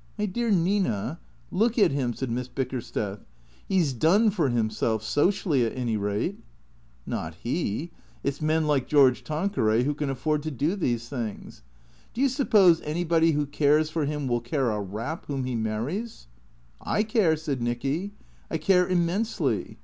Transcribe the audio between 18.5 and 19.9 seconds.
I care immensely."